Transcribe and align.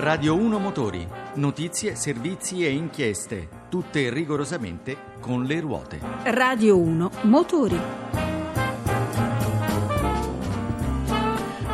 Radio 0.00 0.34
1 0.34 0.58
Motori. 0.58 1.06
Notizie, 1.34 1.94
servizi 1.94 2.64
e 2.64 2.70
inchieste. 2.70 3.48
Tutte 3.68 4.08
rigorosamente 4.08 4.96
con 5.20 5.44
le 5.44 5.60
ruote. 5.60 6.00
Radio 6.22 6.78
1 6.78 7.10
Motori. 7.24 8.19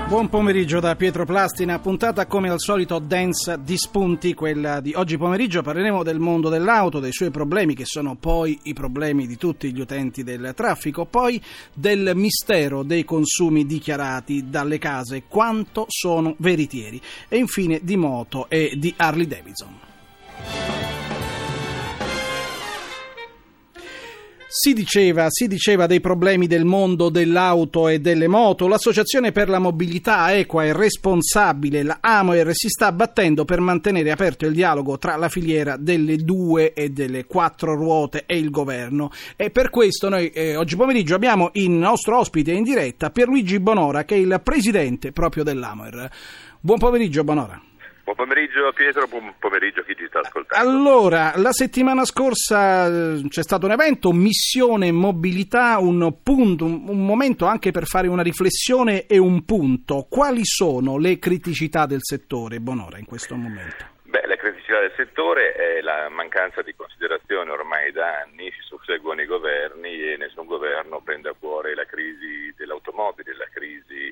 Buon 0.09 0.29
pomeriggio 0.29 0.79
da 0.79 0.95
Pietro 0.95 1.25
Plastina, 1.25 1.81
puntata 1.81 2.27
come 2.27 2.49
al 2.49 2.61
solito 2.61 3.01
densa 3.01 3.57
di 3.57 3.77
spunti, 3.77 4.35
quella 4.35 4.79
di 4.79 4.93
oggi 4.95 5.17
pomeriggio 5.17 5.63
parleremo 5.63 6.05
del 6.05 6.21
mondo 6.21 6.49
dell'auto, 6.49 7.01
dei 7.01 7.13
suoi 7.13 7.31
problemi 7.31 7.75
che 7.75 7.85
sono 7.85 8.15
poi 8.15 8.57
i 8.63 8.73
problemi 8.73 9.27
di 9.27 9.37
tutti 9.37 9.73
gli 9.73 9.81
utenti 9.81 10.23
del 10.23 10.53
traffico, 10.55 11.07
poi 11.07 11.43
del 11.73 12.13
mistero 12.15 12.85
dei 12.85 13.05
consumi 13.05 13.67
dichiarati 13.67 14.49
dalle 14.49 14.79
case, 14.79 15.25
quanto 15.27 15.87
sono 15.89 16.37
veritieri 16.39 17.03
e 17.29 17.39
infine 17.39 17.81
di 17.83 17.97
moto 17.97 18.49
e 18.49 18.75
di 18.77 18.95
Harley 18.97 19.27
Davidson. 19.27 19.96
Si 24.59 24.73
diceva, 24.73 25.27
si 25.29 25.49
diceva, 25.49 25.85
dei 25.85 26.01
problemi 26.01 26.47
del 26.47 26.65
mondo 26.65 27.11
dell'auto 27.11 27.89
e 27.89 28.01
delle 28.01 28.27
moto. 28.27 28.67
L'Associazione 28.67 29.31
per 29.31 29.51
la 29.51 29.59
mobilità 29.59 30.35
equa 30.35 30.65
e 30.65 30.73
responsabile, 30.73 31.83
la 31.83 31.99
AMOER, 32.01 32.55
si 32.55 32.71
sta 32.71 32.91
battendo 32.91 33.45
per 33.45 33.61
mantenere 33.61 34.11
aperto 34.11 34.47
il 34.47 34.55
dialogo 34.55 34.97
tra 34.97 35.17
la 35.17 35.29
filiera 35.29 35.77
delle 35.77 36.17
due 36.17 36.73
e 36.73 36.89
delle 36.89 37.27
quattro 37.27 37.75
ruote 37.75 38.25
e 38.25 38.39
il 38.39 38.49
governo. 38.49 39.11
E 39.37 39.51
per 39.51 39.69
questo 39.69 40.09
noi 40.09 40.31
eh, 40.31 40.57
oggi 40.57 40.75
pomeriggio 40.75 41.17
abbiamo 41.17 41.51
il 41.53 41.69
nostro 41.69 42.19
ospite 42.19 42.53
in 42.53 42.63
diretta, 42.63 43.11
Pierluigi 43.11 43.61
Bonora, 43.61 44.07
che 44.07 44.15
è 44.15 44.19
il 44.19 44.41
presidente 44.43 45.13
proprio 45.13 45.45
dell'AMOER. 45.45 46.11
Buon 46.61 46.79
pomeriggio, 46.79 47.25
Bonora. 47.25 47.61
Buon 48.07 48.19
pomeriggio 48.19 48.73
Pietro, 48.73 49.09
buon 49.09 49.35
pomeriggio 49.37 49.81
a 49.81 49.83
chi 49.83 49.97
ci 49.97 50.07
sta 50.07 50.21
ascoltando. 50.21 50.65
Allora, 50.65 51.33
la 51.35 51.51
settimana 51.51 52.05
scorsa 52.05 52.87
eh, 52.87 53.27
c'è 53.27 53.43
stato 53.43 53.67
un 53.67 53.73
evento, 53.73 54.13
Missione 54.13 54.93
Mobilità, 54.93 55.79
un 55.81 56.23
punto, 56.23 56.67
un 56.67 57.05
momento 57.05 57.47
anche 57.47 57.73
per 57.73 57.87
fare 57.87 58.07
una 58.07 58.23
riflessione 58.23 59.07
e 59.07 59.19
un 59.19 59.45
punto. 59.45 60.07
Quali 60.09 60.45
sono 60.45 60.99
le 60.99 61.19
criticità 61.19 61.85
del 61.87 61.99
settore, 62.01 62.61
Bonora, 62.61 62.97
in 62.97 63.07
questo 63.07 63.35
momento? 63.35 63.95
Beh, 64.05 64.25
la 64.29 64.37
criticità 64.37 64.79
del 64.79 64.93
settore 64.95 65.55
è 65.55 65.81
la 65.81 66.09
mancanza 66.09 66.63
di 66.63 66.77
considerazione 66.77 67.51
ormai 67.51 67.91
da 67.91 68.21
anni, 68.23 68.53
si 68.53 68.61
susseguono 68.61 69.21
i 69.21 69.27
governi 69.27 70.13
e 70.13 70.17
nessun 70.17 70.47
governo 70.47 71.01
prende 71.01 71.31
a 71.31 71.35
cuore 71.37 71.75
la 71.75 71.85
crisi 71.85 72.55
dell'automobile, 72.57 73.35
la 73.35 73.49
crisi, 73.53 74.06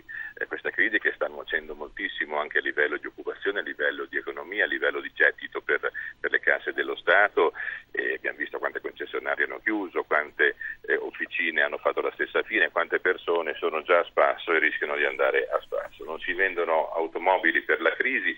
crisi 0.85 0.99
che 0.99 1.13
sta 1.15 1.29
nuocendo 1.29 1.75
moltissimo 1.75 2.39
anche 2.39 2.59
a 2.59 2.61
livello 2.61 2.99
di 2.99 3.07
occupazione, 3.07 3.61
a 3.61 3.63
livello 3.63 4.05
di 4.05 4.19
economia, 4.19 4.65
a 4.65 4.69
livello 4.69 5.01
di 5.01 5.11
gettito 5.15 5.63
per, 5.63 5.81
per 6.21 6.31
le 6.31 6.41
casse 6.41 6.75
dello 6.75 6.95
Stato. 6.97 7.55
E 7.91 8.15
abbiamo 8.15 8.37
visto 8.37 8.59
quante 8.59 8.83
concessionarie 8.83 9.45
hanno 9.45 9.61
chiuso, 9.61 10.05
quante 10.05 10.57
eh, 10.83 10.97
officine 10.97 11.63
hanno 11.63 11.79
fatto 11.79 12.03
la 12.03 12.13
stessa 12.13 12.43
fine, 12.43 12.71
quante 12.71 13.01
persone 13.01 13.55
sono 13.55 13.83
già 13.83 14.01
a 14.01 14.05
spasso 14.05 14.53
e 14.53 14.59
rischiano 14.59 14.97
di 14.97 15.07
andare 15.07 15.49
a 15.49 15.59
spasso. 15.63 16.05
Non 16.05 16.21
si 16.21 16.35
vendono 16.35 16.93
automobili 16.93 17.63
per 17.63 17.81
la 17.81 17.95
crisi, 17.95 18.37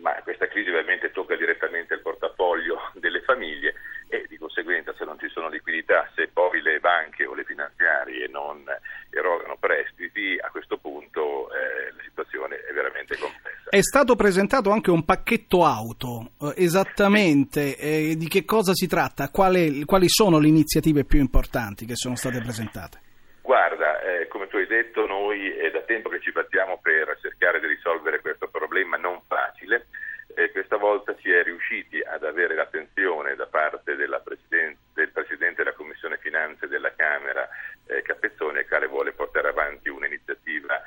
ma 0.00 0.14
questa 0.22 0.48
crisi 0.48 0.70
ovviamente 0.70 1.10
tocca 1.10 1.36
direttamente 1.36 1.92
il 1.92 2.00
portafoglio 2.00 2.90
delle 2.94 3.20
famiglie 3.20 3.74
e 4.08 4.26
di 4.28 4.36
conseguenza 4.36 4.94
se 4.94 5.04
non 5.04 5.18
ci 5.18 5.28
sono 5.28 5.48
liquidità, 5.48 6.10
se 6.14 6.28
poi 6.28 6.60
le 6.60 6.80
banche 6.80 7.24
o 7.24 7.34
le 7.34 7.44
finanziarie 7.44 8.28
non 8.28 8.64
erogano 9.10 9.56
prestiti, 9.56 10.38
a 10.40 10.50
questo 10.50 10.76
punto 10.76 11.50
eh, 11.52 11.92
la 11.92 12.02
situazione 12.02 12.60
è 12.60 12.72
veramente 12.72 13.16
complessa. 13.16 13.61
È 13.72 13.80
stato 13.80 14.16
presentato 14.16 14.68
anche 14.68 14.90
un 14.90 15.02
pacchetto 15.02 15.64
auto, 15.64 16.32
eh, 16.42 16.62
esattamente 16.62 17.74
eh, 17.78 18.16
di 18.18 18.28
che 18.28 18.44
cosa 18.44 18.74
si 18.74 18.86
tratta? 18.86 19.30
Quali, 19.30 19.84
quali 19.84 20.10
sono 20.10 20.38
le 20.38 20.48
iniziative 20.48 21.06
più 21.06 21.20
importanti 21.20 21.86
che 21.86 21.96
sono 21.96 22.14
state 22.14 22.38
presentate? 22.40 23.00
Guarda, 23.40 23.98
eh, 24.02 24.28
come 24.28 24.46
tu 24.48 24.56
hai 24.56 24.66
detto, 24.66 25.06
noi 25.06 25.48
è 25.56 25.70
da 25.70 25.80
tempo 25.88 26.10
che 26.10 26.20
ci 26.20 26.32
battiamo 26.32 26.80
per 26.82 27.16
cercare 27.22 27.60
di 27.60 27.66
risolvere 27.68 28.20
questo 28.20 28.48
problema 28.48 28.98
non 28.98 29.22
facile. 29.26 29.86
Eh, 30.34 30.50
questa 30.52 30.76
volta 30.76 31.16
si 31.22 31.30
è 31.30 31.42
riusciti 31.42 31.98
ad 31.98 32.24
avere 32.24 32.54
l'attenzione 32.54 33.34
da 33.36 33.46
parte 33.46 33.96
Presidente, 34.22 34.80
del 34.92 35.08
Presidente 35.12 35.64
della 35.64 35.74
Commissione 35.74 36.18
Finanze 36.18 36.68
della 36.68 36.92
Camera, 36.94 37.48
eh, 37.86 38.02
Capezzone, 38.02 38.60
il 38.60 38.68
quale 38.68 38.86
vuole 38.86 39.12
portare 39.12 39.48
avanti 39.48 39.88
un'iniziativa 39.88 40.78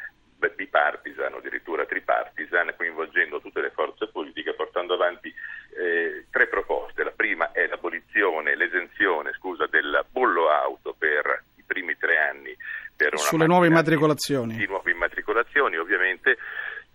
bipartisan 0.55 1.33
o 1.33 1.37
addirittura 1.37 1.85
tripartisan, 1.85 2.73
coinvolgendo 2.75 3.39
tutte 3.39 3.61
le 3.61 3.71
forze 3.71 4.07
politiche, 4.07 4.53
portando 4.53 4.95
avanti 4.95 5.33
eh, 5.77 6.25
tre 6.31 6.47
proposte. 6.47 7.03
La 7.03 7.11
prima 7.11 7.51
è 7.51 7.67
l'abolizione, 7.67 8.55
l'esenzione 8.55 9.33
scusa, 9.33 9.67
del 9.67 10.05
bollo 10.09 10.49
auto 10.49 10.95
per 10.97 11.43
primi 11.65 11.97
tre 11.97 12.17
anni 12.17 12.55
per 12.95 13.14
sulle 13.25 13.47
nuove 13.47 13.67
immatricolazioni. 13.67 14.55
Di 14.55 14.67
nuove 14.67 14.91
immatricolazioni, 14.91 15.77
ovviamente. 15.77 16.37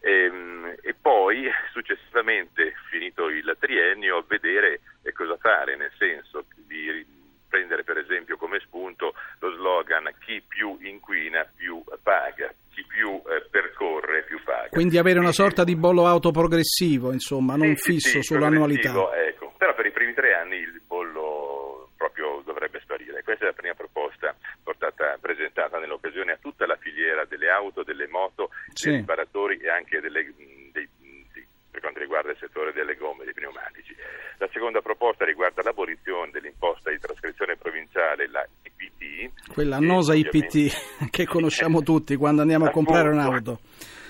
E, 0.00 0.24
ehm, 0.24 0.76
e, 0.80 0.94
poi 0.94 1.50
successivamente, 1.72 2.74
finito 2.88 3.28
il 3.28 3.56
triennio, 3.58 4.24
vedere 4.26 4.80
cosa 5.12 5.36
fare, 5.36 5.76
nel 5.76 5.92
senso 5.98 6.44
di 6.66 7.18
prendere 7.50 7.82
per 7.82 7.98
esempio 7.98 8.36
come 8.36 8.60
spunto 8.60 9.12
lo 9.40 9.52
slogan 9.56 10.08
chi 10.24 10.40
più 10.46 10.78
inquina 10.80 11.44
più 11.54 11.82
paga, 12.02 12.54
chi 12.72 12.84
più 12.86 13.20
eh, 13.26 13.44
percorre 13.50 14.22
più 14.22 14.40
paga. 14.44 14.68
Quindi 14.68 14.96
avere 14.96 15.18
una 15.18 15.32
sorta 15.32 15.64
di 15.64 15.74
bollo 15.74 16.06
auto 16.06 16.30
progressivo, 16.30 17.12
insomma, 17.12 17.56
non 17.56 17.74
sì, 17.74 17.92
fisso 17.92 18.20
sì, 18.20 18.22
sull'annualità. 18.22 18.92
Ecco. 19.16 19.52
Però 19.58 19.74
per 19.74 19.86
i 19.86 19.90
primi 19.90 20.14
tre 20.14 20.32
anni 20.34 20.56
il 20.56 20.80
bollo 20.86 21.90
proprio 21.96 22.40
dovrebbe 22.46 22.80
sparire. 22.80 23.22
Questa 23.22 23.44
è 23.44 23.48
la 23.48 23.52
prima 23.52 23.74
proposta 23.74 24.34
portata, 24.62 25.18
presentata 25.20 25.78
nell'occasione 25.78 26.32
a 26.32 26.38
tutta 26.40 26.64
la 26.66 26.76
filiera 26.76 27.24
delle 27.24 27.50
auto, 27.50 27.82
delle 27.82 28.06
moto, 28.06 28.50
sì. 28.80 28.90
dei 28.90 28.98
riparatori 28.98 29.58
e 29.58 29.68
anche 29.68 30.00
delle, 30.00 30.32
dei, 30.72 30.88
di, 30.98 31.46
per 31.70 31.80
quanto 31.80 32.00
riguarda 32.00 32.30
il 32.30 32.36
settore 32.38 32.72
delle 32.72 32.96
gomme, 32.96 33.24
dei 33.24 33.34
pneumatici. 33.34 33.94
La 34.38 34.48
seconda 34.52 34.80
proposta 34.80 35.24
riguarda 35.24 35.62
l'abolizione 35.62 36.30
dell'imposta 36.30 36.90
di 36.90 36.98
trascrizione 36.98 37.56
provinciale, 37.56 38.28
la 38.28 38.46
IPT. 38.62 39.52
Quella 39.52 39.76
annosa 39.76 40.14
IPT 40.14 41.08
che 41.10 41.26
conosciamo 41.26 41.82
tutti 41.82 42.16
quando 42.16 42.40
andiamo 42.42 42.66
a 42.66 42.70
comprare 42.70 43.10
un'auto. 43.10 43.60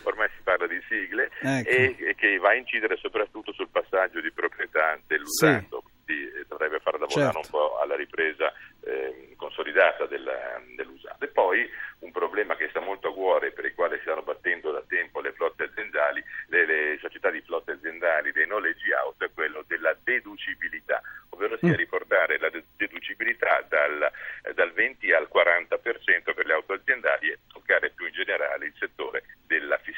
Ormai 0.04 0.28
si 0.36 0.42
parla 0.42 0.66
di 0.66 0.80
sigle 0.88 1.30
ecco. 1.42 1.68
e, 1.68 1.96
e, 1.98 2.14
che 2.14 2.38
va 2.38 2.50
a 2.50 2.54
incidere 2.54 2.96
soprattutto 2.96 3.52
sul 3.52 3.68
passaggio 3.70 4.20
di 4.20 4.30
proprietà 4.32 4.98
dell'usato. 5.06 5.82
Sì 5.84 5.98
dovrebbe 6.46 6.80
far 6.80 6.98
lavorare 6.98 7.32
certo. 7.32 7.38
un 7.38 7.50
po' 7.50 7.78
alla 7.78 7.96
ripresa 7.96 8.52
eh, 8.84 9.34
consolidata 9.36 10.06
della, 10.06 10.60
dell'usato. 10.74 11.24
E 11.24 11.28
poi 11.28 11.68
un 12.00 12.12
problema 12.12 12.56
che 12.56 12.68
sta 12.70 12.80
molto 12.80 13.08
a 13.08 13.12
cuore, 13.12 13.52
per 13.52 13.64
il 13.64 13.74
quale 13.74 13.96
si 13.96 14.02
stanno 14.02 14.22
battendo 14.22 14.70
da 14.70 14.82
tempo 14.88 15.20
le 15.20 15.32
flotte 15.32 15.64
aziendali, 15.64 16.22
le, 16.48 16.66
le 16.66 16.98
società 17.00 17.30
di 17.30 17.40
flotte 17.42 17.72
aziendali 17.72 18.32
dei 18.32 18.46
noleggi 18.46 18.92
auto, 18.92 19.24
è 19.24 19.30
quello 19.32 19.64
della 19.66 19.96
deducibilità, 20.02 21.00
ovvero 21.30 21.56
sia 21.58 21.72
mm. 21.72 21.74
riportare 21.74 22.38
la 22.38 22.50
deducibilità 22.76 23.64
dal, 23.68 24.10
dal 24.54 24.72
20 24.72 25.12
al 25.12 25.28
40% 25.32 26.34
per 26.34 26.46
le 26.46 26.52
auto 26.52 26.72
aziendali 26.72 27.28
e 27.28 27.38
toccare 27.52 27.90
più 27.90 28.06
in 28.06 28.12
generale 28.12 28.66
il 28.66 28.74
settore 28.78 29.24
della 29.46 29.76
fiscalità. 29.76 29.89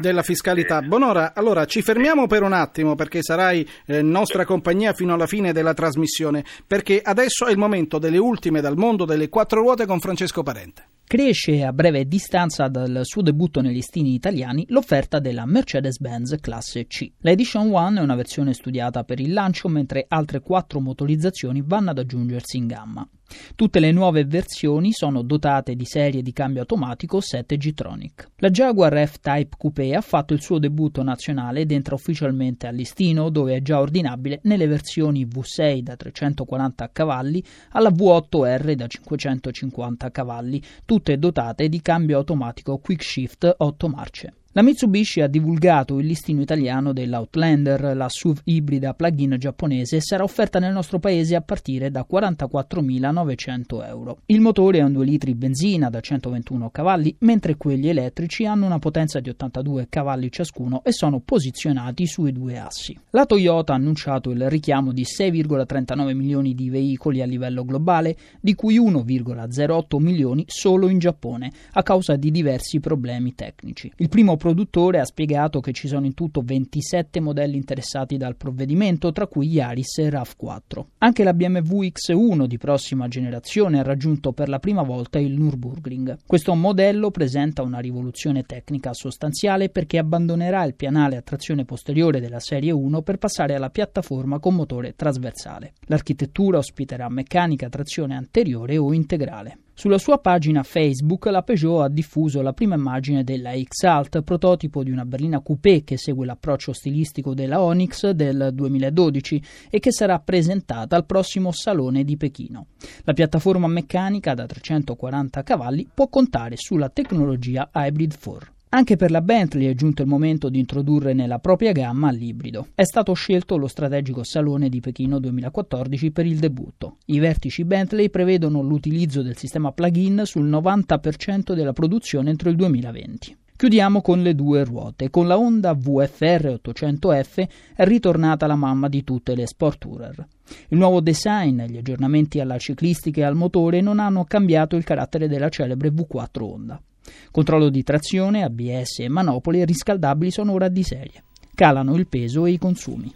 Della 0.00 0.22
fiscalità. 0.22 0.80
Bonora, 0.80 1.34
allora 1.34 1.64
ci 1.64 1.82
fermiamo 1.82 2.28
per 2.28 2.42
un 2.42 2.52
attimo 2.52 2.94
perché 2.94 3.20
sarai 3.20 3.68
eh, 3.84 4.00
nostra 4.00 4.44
compagnia 4.44 4.92
fino 4.92 5.12
alla 5.12 5.26
fine 5.26 5.52
della 5.52 5.74
trasmissione, 5.74 6.44
perché 6.66 7.00
adesso 7.02 7.46
è 7.46 7.50
il 7.50 7.58
momento 7.58 7.98
delle 7.98 8.18
ultime 8.18 8.60
dal 8.60 8.76
mondo 8.76 9.04
delle 9.04 9.28
quattro 9.28 9.60
ruote 9.60 9.86
con 9.86 9.98
Francesco 9.98 10.44
Parente. 10.44 10.86
Cresce 11.04 11.64
a 11.64 11.72
breve 11.72 12.06
distanza 12.06 12.68
dal 12.68 13.00
suo 13.02 13.22
debutto 13.22 13.60
negli 13.60 13.74
listini 13.74 14.14
italiani 14.14 14.66
l'offerta 14.68 15.18
della 15.18 15.46
Mercedes-Benz 15.46 16.36
classe 16.40 16.86
C. 16.86 17.10
La 17.20 17.30
Edition 17.30 17.74
One 17.74 17.98
è 17.98 18.02
una 18.02 18.14
versione 18.14 18.52
studiata 18.52 19.02
per 19.02 19.18
il 19.18 19.32
lancio, 19.32 19.68
mentre 19.68 20.04
altre 20.06 20.40
quattro 20.40 20.80
motorizzazioni 20.80 21.62
vanno 21.64 21.90
ad 21.90 21.98
aggiungersi 21.98 22.56
in 22.56 22.66
gamma. 22.66 23.08
Tutte 23.54 23.80
le 23.80 23.92
nuove 23.92 24.24
versioni 24.24 24.92
sono 24.92 25.22
dotate 25.22 25.74
di 25.74 25.84
serie 25.84 26.22
di 26.22 26.32
cambio 26.32 26.60
automatico 26.60 27.20
7 27.20 27.56
G-Tronic. 27.56 28.30
La 28.36 28.50
Jaguar 28.50 29.06
F-Type 29.06 29.56
Coupé 29.56 29.94
ha 29.94 30.00
fatto 30.00 30.34
il 30.34 30.40
suo 30.40 30.58
debutto 30.58 31.02
nazionale 31.02 31.60
ed 31.60 31.72
entra 31.72 31.94
ufficialmente 31.94 32.66
a 32.66 32.70
listino, 32.70 33.28
dove 33.30 33.56
è 33.56 33.62
già 33.62 33.80
ordinabile 33.80 34.40
nelle 34.44 34.66
versioni 34.66 35.26
V6 35.26 35.80
da 35.80 35.96
340 35.96 36.90
cavalli 36.92 37.42
alla 37.70 37.90
V8R 37.90 38.72
da 38.72 38.86
550 38.86 40.10
cavalli, 40.10 40.62
tutte 40.84 41.18
dotate 41.18 41.68
di 41.68 41.80
cambio 41.82 42.18
automatico 42.18 42.78
Quick 42.78 43.02
Shift 43.02 43.54
8 43.58 43.88
marce. 43.88 44.32
La 44.58 44.64
Mitsubishi 44.64 45.20
ha 45.20 45.28
divulgato 45.28 46.00
il 46.00 46.06
listino 46.06 46.40
italiano 46.40 46.92
dell'Outlander, 46.92 47.94
la 47.94 48.08
SUV 48.08 48.40
ibrida 48.42 48.92
plug-in 48.92 49.36
giapponese, 49.38 49.94
e 49.94 50.00
sarà 50.00 50.24
offerta 50.24 50.58
nel 50.58 50.72
nostro 50.72 50.98
paese 50.98 51.36
a 51.36 51.42
partire 51.42 51.92
da 51.92 52.04
44.900 52.10 53.86
euro. 53.86 54.18
Il 54.26 54.40
motore 54.40 54.78
è 54.78 54.82
un 54.82 54.94
2 54.94 55.04
litri 55.04 55.36
benzina 55.36 55.90
da 55.90 56.00
121 56.00 56.70
cavalli, 56.70 57.14
mentre 57.20 57.56
quelli 57.56 57.88
elettrici 57.88 58.46
hanno 58.46 58.66
una 58.66 58.80
potenza 58.80 59.20
di 59.20 59.28
82 59.28 59.86
cavalli 59.88 60.28
ciascuno 60.28 60.82
e 60.82 60.90
sono 60.90 61.20
posizionati 61.20 62.08
sui 62.08 62.32
due 62.32 62.58
assi. 62.58 62.98
La 63.10 63.26
Toyota 63.26 63.74
ha 63.74 63.76
annunciato 63.76 64.30
il 64.30 64.50
richiamo 64.50 64.90
di 64.90 65.04
6,39 65.04 66.16
milioni 66.16 66.56
di 66.56 66.68
veicoli 66.68 67.22
a 67.22 67.26
livello 67.26 67.64
globale, 67.64 68.16
di 68.40 68.56
cui 68.56 68.80
1,08 68.80 70.02
milioni 70.02 70.42
solo 70.48 70.88
in 70.88 70.98
Giappone, 70.98 71.52
a 71.74 71.82
causa 71.84 72.16
di 72.16 72.32
diversi 72.32 72.80
problemi 72.80 73.36
tecnici. 73.36 73.92
Il 73.98 74.08
primo 74.08 74.36
produttore 74.48 74.98
ha 74.98 75.04
spiegato 75.04 75.60
che 75.60 75.72
ci 75.72 75.88
sono 75.88 76.06
in 76.06 76.14
tutto 76.14 76.40
27 76.40 77.20
modelli 77.20 77.56
interessati 77.56 78.16
dal 78.16 78.34
provvedimento, 78.34 79.12
tra 79.12 79.26
cui 79.26 79.46
Yaris 79.46 79.98
e 79.98 80.08
RAV4. 80.08 80.84
Anche 80.98 81.22
la 81.22 81.34
BMW 81.34 81.82
X1 81.82 82.46
di 82.46 82.56
prossima 82.56 83.08
generazione 83.08 83.78
ha 83.78 83.82
raggiunto 83.82 84.32
per 84.32 84.48
la 84.48 84.58
prima 84.58 84.82
volta 84.82 85.18
il 85.18 85.38
Nürburgring. 85.38 86.20
Questo 86.26 86.54
modello 86.54 87.10
presenta 87.10 87.60
una 87.60 87.78
rivoluzione 87.78 88.44
tecnica 88.44 88.94
sostanziale 88.94 89.68
perché 89.68 89.98
abbandonerà 89.98 90.64
il 90.64 90.74
pianale 90.74 91.18
a 91.18 91.22
trazione 91.22 91.66
posteriore 91.66 92.18
della 92.18 92.40
serie 92.40 92.72
1 92.72 93.02
per 93.02 93.18
passare 93.18 93.54
alla 93.54 93.68
piattaforma 93.68 94.38
con 94.38 94.54
motore 94.54 94.94
trasversale. 94.96 95.74
L'architettura 95.88 96.56
ospiterà 96.56 97.06
meccanica 97.10 97.68
trazione 97.68 98.16
anteriore 98.16 98.78
o 98.78 98.94
integrale. 98.94 99.58
Sulla 99.78 99.98
sua 99.98 100.18
pagina 100.18 100.64
Facebook 100.64 101.26
la 101.26 101.42
Peugeot 101.42 101.82
ha 101.82 101.88
diffuso 101.88 102.42
la 102.42 102.52
prima 102.52 102.74
immagine 102.74 103.22
della 103.22 103.52
X-Alt, 103.56 104.22
prototipo 104.22 104.82
di 104.82 104.90
una 104.90 105.04
berlina 105.04 105.38
coupé 105.38 105.84
che 105.84 105.96
segue 105.96 106.26
l'approccio 106.26 106.72
stilistico 106.72 107.32
della 107.32 107.62
Onyx 107.62 108.10
del 108.10 108.50
2012 108.52 109.40
e 109.70 109.78
che 109.78 109.92
sarà 109.92 110.18
presentata 110.18 110.96
al 110.96 111.06
prossimo 111.06 111.52
Salone 111.52 112.02
di 112.02 112.16
Pechino. 112.16 112.66
La 113.04 113.12
piattaforma 113.12 113.68
meccanica 113.68 114.34
da 114.34 114.46
340 114.46 115.44
cavalli 115.44 115.88
può 115.94 116.08
contare 116.08 116.56
sulla 116.56 116.88
tecnologia 116.88 117.70
Hybrid 117.72 118.18
4. 118.20 118.57
Anche 118.70 118.96
per 118.96 119.10
la 119.10 119.22
Bentley 119.22 119.66
è 119.66 119.74
giunto 119.74 120.02
il 120.02 120.08
momento 120.08 120.50
di 120.50 120.58
introdurre 120.58 121.14
nella 121.14 121.38
propria 121.38 121.72
gamma 121.72 122.10
l'ibrido. 122.10 122.68
È 122.74 122.84
stato 122.84 123.14
scelto 123.14 123.56
lo 123.56 123.66
strategico 123.66 124.22
Salone 124.24 124.68
di 124.68 124.80
Pechino 124.80 125.18
2014 125.18 126.10
per 126.10 126.26
il 126.26 126.38
debutto. 126.38 126.98
I 127.06 127.18
vertici 127.18 127.64
Bentley 127.64 128.10
prevedono 128.10 128.60
l'utilizzo 128.60 129.22
del 129.22 129.38
sistema 129.38 129.72
plug-in 129.72 130.22
sul 130.24 130.46
90% 130.46 131.54
della 131.54 131.72
produzione 131.72 132.28
entro 132.28 132.50
il 132.50 132.56
2020. 132.56 133.36
Chiudiamo 133.56 134.02
con 134.02 134.20
le 134.22 134.34
due 134.34 134.64
ruote. 134.64 135.08
Con 135.08 135.26
la 135.26 135.38
Honda 135.38 135.72
VFR 135.72 136.60
800F 136.62 137.48
è 137.74 137.84
ritornata 137.86 138.46
la 138.46 138.54
mamma 138.54 138.88
di 138.88 139.02
tutte 139.02 139.34
le 139.34 139.46
sport 139.46 139.78
tourer. 139.78 140.26
Il 140.68 140.76
nuovo 140.76 141.00
design 141.00 141.62
gli 141.62 141.78
aggiornamenti 141.78 142.38
alla 142.38 142.58
ciclistica 142.58 143.22
e 143.22 143.24
al 143.24 143.34
motore 143.34 143.80
non 143.80 143.98
hanno 143.98 144.24
cambiato 144.24 144.76
il 144.76 144.84
carattere 144.84 145.26
della 145.26 145.48
celebre 145.48 145.88
V4 145.88 146.42
Honda. 146.42 146.82
Controllo 147.30 147.68
di 147.68 147.82
trazione, 147.82 148.44
ABS 148.44 149.00
e 149.00 149.08
manopole 149.08 149.64
riscaldabili 149.64 150.30
sono 150.30 150.52
ora 150.52 150.68
di 150.68 150.82
serie. 150.82 151.24
Calano 151.54 151.96
il 151.96 152.06
peso 152.06 152.46
e 152.46 152.52
i 152.52 152.58
consumi. 152.58 153.12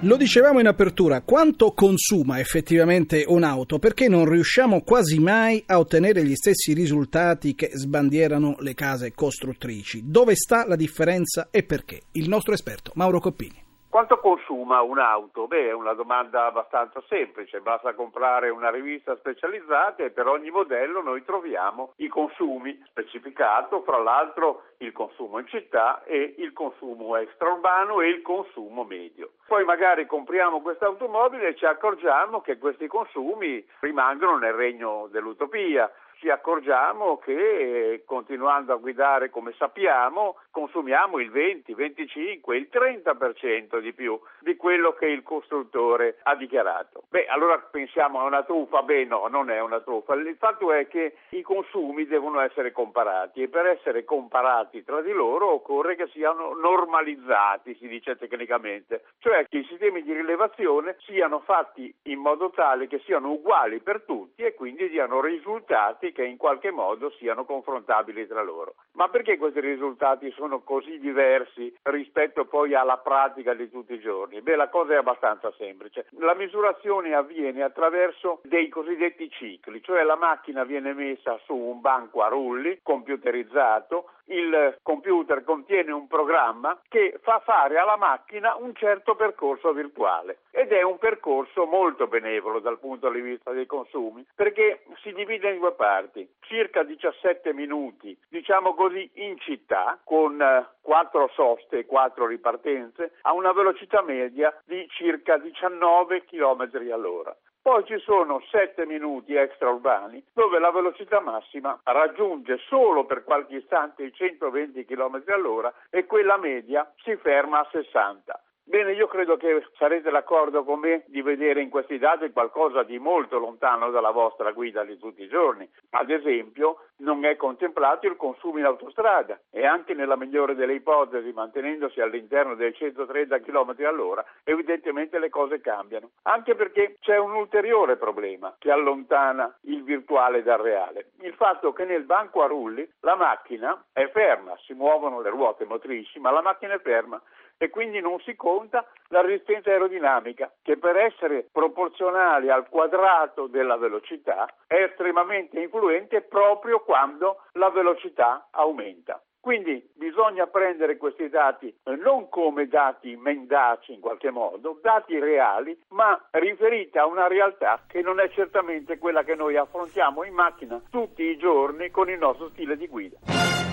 Lo 0.00 0.16
dicevamo 0.16 0.60
in 0.60 0.66
apertura, 0.66 1.22
quanto 1.22 1.72
consuma 1.72 2.38
effettivamente 2.38 3.24
un'auto? 3.26 3.78
Perché 3.78 4.08
non 4.08 4.28
riusciamo 4.28 4.82
quasi 4.82 5.18
mai 5.18 5.62
a 5.66 5.78
ottenere 5.78 6.22
gli 6.22 6.34
stessi 6.34 6.74
risultati 6.74 7.54
che 7.54 7.70
sbandierano 7.72 8.56
le 8.60 8.74
case 8.74 9.12
costruttrici? 9.14 10.02
Dove 10.04 10.36
sta 10.36 10.66
la 10.66 10.76
differenza 10.76 11.48
e 11.50 11.62
perché? 11.62 12.02
Il 12.12 12.28
nostro 12.28 12.52
esperto 12.52 12.92
Mauro 12.94 13.20
Coppini. 13.20 13.65
Quanto 13.96 14.18
consuma 14.18 14.82
un'auto? 14.82 15.46
Beh, 15.46 15.68
è 15.68 15.72
una 15.72 15.94
domanda 15.94 16.44
abbastanza 16.44 17.02
semplice, 17.08 17.62
basta 17.62 17.94
comprare 17.94 18.50
una 18.50 18.68
rivista 18.68 19.16
specializzata 19.16 20.04
e 20.04 20.10
per 20.10 20.26
ogni 20.26 20.50
modello 20.50 21.00
noi 21.00 21.24
troviamo 21.24 21.94
i 21.96 22.08
consumi 22.08 22.78
specificato, 22.90 23.80
fra 23.84 23.96
l'altro 23.96 24.64
il 24.80 24.92
consumo 24.92 25.38
in 25.38 25.46
città 25.46 26.04
e 26.04 26.34
il 26.36 26.52
consumo 26.52 27.16
extraurbano 27.16 28.02
e 28.02 28.08
il 28.08 28.20
consumo 28.20 28.84
medio. 28.84 29.30
Poi 29.46 29.64
magari 29.64 30.04
compriamo 30.04 30.60
questa 30.60 30.84
automobile 30.84 31.48
e 31.48 31.56
ci 31.56 31.64
accorgiamo 31.64 32.42
che 32.42 32.58
questi 32.58 32.88
consumi 32.88 33.66
rimangono 33.80 34.36
nel 34.36 34.52
regno 34.52 35.08
dell'utopia, 35.10 35.90
ci 36.18 36.30
accorgiamo 36.30 37.18
che 37.18 38.02
continuando 38.04 38.72
a 38.72 38.76
guidare 38.76 39.30
come 39.30 39.52
sappiamo 39.58 40.36
consumiamo 40.50 41.18
il 41.18 41.30
20, 41.30 41.74
25, 41.74 42.56
il 42.56 42.68
30% 42.72 43.78
di 43.78 43.92
più 43.92 44.18
di 44.40 44.56
quello 44.56 44.94
che 44.94 45.06
il 45.06 45.22
costruttore 45.22 46.16
ha 46.22 46.34
dichiarato. 46.34 47.02
Beh, 47.10 47.26
allora 47.26 47.58
pensiamo 47.58 48.20
a 48.20 48.24
una 48.24 48.42
truffa? 48.42 48.82
Beh, 48.82 49.04
no, 49.04 49.26
non 49.28 49.50
è 49.50 49.60
una 49.60 49.80
truffa. 49.80 50.14
Il 50.14 50.36
fatto 50.38 50.72
è 50.72 50.88
che 50.88 51.16
i 51.30 51.42
consumi 51.42 52.06
devono 52.06 52.40
essere 52.40 52.72
comparati 52.72 53.42
e 53.42 53.48
per 53.48 53.66
essere 53.66 54.04
comparati 54.04 54.82
tra 54.82 55.02
di 55.02 55.12
loro 55.12 55.52
occorre 55.52 55.94
che 55.94 56.08
siano 56.08 56.54
normalizzati, 56.54 57.74
si 57.74 57.86
dice 57.86 58.16
tecnicamente, 58.16 59.04
cioè 59.18 59.46
che 59.48 59.58
i 59.58 59.64
sistemi 59.64 60.02
di 60.02 60.14
rilevazione 60.14 60.96
siano 61.00 61.40
fatti 61.40 61.94
in 62.04 62.18
modo 62.18 62.48
tale 62.50 62.86
che 62.86 63.00
siano 63.00 63.32
uguali 63.32 63.80
per 63.80 64.04
tutti 64.06 64.42
e 64.42 64.54
quindi 64.54 64.88
diano 64.88 65.20
risultati 65.20 66.05
risultati 66.06 66.12
che 66.12 66.24
in 66.24 66.36
qualche 66.36 66.70
modo 66.70 67.10
siano 67.18 67.44
confrontabili 67.44 68.26
tra 68.26 68.42
loro. 68.42 68.74
Ma 68.92 69.08
perché 69.08 69.36
questi 69.36 69.60
risultati 69.60 70.30
sono 70.32 70.60
così 70.60 70.98
diversi 70.98 71.74
rispetto 71.82 72.44
poi 72.44 72.74
alla 72.74 72.98
pratica 72.98 73.54
di 73.54 73.70
tutti 73.70 73.94
i 73.94 74.00
giorni? 74.00 74.40
Beh, 74.40 74.56
la 74.56 74.68
cosa 74.68 74.94
è 74.94 74.96
abbastanza 74.96 75.52
semplice. 75.56 76.06
La 76.18 76.34
misurazione 76.34 77.14
avviene 77.14 77.62
attraverso 77.62 78.40
dei 78.44 78.68
cosiddetti 78.68 79.30
cicli, 79.30 79.82
cioè 79.82 80.02
la 80.02 80.16
macchina 80.16 80.64
viene 80.64 80.92
messa 80.92 81.38
su 81.44 81.54
un 81.54 81.80
banco 81.80 82.22
a 82.22 82.28
rulli 82.28 82.80
computerizzato, 82.82 84.10
il 84.26 84.78
computer 84.82 85.44
contiene 85.44 85.92
un 85.92 86.06
programma 86.06 86.80
che 86.88 87.18
fa 87.22 87.40
fare 87.44 87.78
alla 87.78 87.96
macchina 87.96 88.56
un 88.56 88.74
certo 88.74 89.14
percorso 89.14 89.72
virtuale 89.72 90.38
ed 90.50 90.72
è 90.72 90.82
un 90.82 90.98
percorso 90.98 91.66
molto 91.66 92.06
benevolo 92.06 92.60
dal 92.60 92.78
punto 92.78 93.10
di 93.10 93.20
vista 93.20 93.52
dei 93.52 93.66
consumi 93.66 94.24
perché 94.34 94.84
si 95.02 95.12
divide 95.12 95.50
in 95.50 95.58
due 95.58 95.72
parti, 95.72 96.28
circa 96.40 96.82
17 96.82 97.52
minuti, 97.52 98.16
diciamo 98.28 98.74
così, 98.74 99.08
in 99.14 99.38
città 99.38 99.98
con 100.04 100.36
4 100.80 101.24
eh, 101.24 101.30
soste 101.34 101.78
e 101.78 101.86
4 101.86 102.26
ripartenze 102.26 103.12
a 103.22 103.32
una 103.32 103.52
velocità 103.52 104.02
media 104.02 104.54
di 104.64 104.86
circa 104.90 105.36
19 105.36 106.24
km 106.24 106.70
all'ora. 106.92 107.36
Poi 107.66 107.84
ci 107.84 107.98
sono 107.98 108.40
7 108.48 108.86
minuti 108.86 109.34
extraurbani 109.34 110.24
dove 110.32 110.60
la 110.60 110.70
velocità 110.70 111.18
massima 111.18 111.76
raggiunge 111.82 112.58
solo 112.68 113.06
per 113.06 113.24
qualche 113.24 113.56
istante 113.56 114.04
i 114.04 114.12
120 114.12 114.84
km 114.84 115.20
all'ora 115.26 115.74
e 115.90 116.06
quella 116.06 116.36
media 116.36 116.88
si 117.02 117.16
ferma 117.16 117.58
a 117.58 117.68
60. 117.68 118.40
Bene, 118.62 118.92
io 118.92 119.08
credo 119.08 119.36
che 119.36 119.64
sarete 119.78 120.10
d'accordo 120.10 120.62
con 120.62 120.78
me 120.78 121.02
di 121.06 121.22
vedere 121.22 121.60
in 121.60 121.68
questi 121.68 121.98
dati 121.98 122.30
qualcosa 122.30 122.84
di 122.84 123.00
molto 123.00 123.38
lontano 123.38 123.90
dalla 123.90 124.12
vostra 124.12 124.52
guida 124.52 124.84
di 124.84 124.96
tutti 124.96 125.22
i 125.22 125.28
giorni. 125.28 125.68
Ad 125.90 126.10
esempio, 126.10 126.86
non 126.98 127.24
è 127.24 127.36
contemplato 127.36 128.06
il 128.06 128.16
consumo 128.16 128.58
in 128.58 128.64
autostrada 128.64 129.38
e 129.50 129.66
anche 129.66 129.94
nella 129.94 130.16
migliore 130.16 130.54
delle 130.54 130.74
ipotesi, 130.74 131.32
mantenendosi 131.32 132.00
all'interno 132.00 132.54
dei 132.54 132.72
130 132.74 133.40
km 133.40 133.74
all'ora, 133.86 134.24
evidentemente 134.44 135.18
le 135.18 135.28
cose 135.28 135.60
cambiano. 135.60 136.10
Anche 136.22 136.54
perché 136.54 136.96
c'è 137.00 137.18
un 137.18 137.34
ulteriore 137.34 137.96
problema 137.96 138.54
che 138.58 138.70
allontana 138.70 139.54
il 139.62 139.82
virtuale 139.82 140.42
dal 140.42 140.60
reale. 140.60 141.10
Il 141.20 141.34
fatto 141.34 141.72
che 141.72 141.84
nel 141.84 142.04
banco 142.04 142.42
a 142.42 142.46
rulli 142.46 142.88
la 143.00 143.14
macchina 143.14 143.84
è 143.92 144.08
ferma, 144.08 144.56
si 144.64 144.72
muovono 144.72 145.20
le 145.20 145.30
ruote 145.30 145.64
motrici, 145.64 146.18
ma 146.18 146.30
la 146.30 146.42
macchina 146.42 146.74
è 146.74 146.80
ferma 146.80 147.20
e 147.58 147.70
quindi 147.70 148.00
non 148.00 148.20
si 148.20 148.34
conta 148.34 148.86
la 149.08 149.22
resistenza 149.22 149.70
aerodinamica 149.70 150.52
che 150.62 150.76
per 150.76 150.96
essere 150.96 151.48
proporzionale 151.50 152.50
al 152.50 152.68
quadrato 152.68 153.46
della 153.46 153.76
velocità 153.76 154.46
è 154.66 154.74
estremamente 154.74 155.58
influente 155.58 156.20
proprio 156.22 156.80
quando 156.86 157.42
la 157.54 157.68
velocità 157.70 158.46
aumenta. 158.52 159.20
Quindi 159.40 159.88
bisogna 159.94 160.46
prendere 160.48 160.96
questi 160.96 161.28
dati 161.28 161.68
eh, 161.68 161.94
non 161.94 162.28
come 162.28 162.66
dati 162.66 163.14
mendaci 163.16 163.92
in 163.92 164.00
qualche 164.00 164.30
modo, 164.30 164.80
dati 164.82 165.18
reali, 165.20 165.78
ma 165.90 166.20
riferiti 166.32 166.98
a 166.98 167.06
una 167.06 167.28
realtà 167.28 167.82
che 167.86 168.00
non 168.02 168.18
è 168.18 168.28
certamente 168.30 168.98
quella 168.98 169.22
che 169.22 169.36
noi 169.36 169.56
affrontiamo 169.56 170.24
in 170.24 170.34
macchina 170.34 170.82
tutti 170.90 171.22
i 171.22 171.36
giorni 171.36 171.90
con 171.90 172.10
il 172.10 172.18
nostro 172.18 172.48
stile 172.48 172.76
di 172.76 172.88
guida. 172.88 173.65